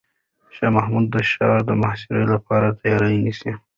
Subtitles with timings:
[0.55, 3.51] شاه محمود د ښار د محاصرې لپاره تیاری نیسي.